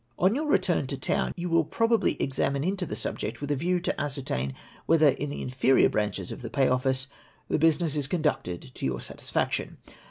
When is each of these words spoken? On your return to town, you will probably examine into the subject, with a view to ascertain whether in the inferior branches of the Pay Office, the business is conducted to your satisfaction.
On 0.17 0.33
your 0.33 0.47
return 0.47 0.87
to 0.87 0.97
town, 0.97 1.31
you 1.37 1.47
will 1.47 1.63
probably 1.63 2.19
examine 2.19 2.63
into 2.63 2.87
the 2.87 2.95
subject, 2.95 3.39
with 3.39 3.51
a 3.51 3.55
view 3.55 3.79
to 3.81 4.01
ascertain 4.01 4.55
whether 4.87 5.09
in 5.09 5.29
the 5.29 5.43
inferior 5.43 5.89
branches 5.89 6.31
of 6.31 6.41
the 6.41 6.49
Pay 6.49 6.67
Office, 6.67 7.05
the 7.49 7.59
business 7.59 7.95
is 7.95 8.07
conducted 8.07 8.63
to 8.73 8.85
your 8.87 8.99
satisfaction. 8.99 9.77